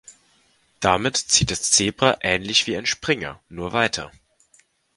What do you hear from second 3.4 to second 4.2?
nur weiter.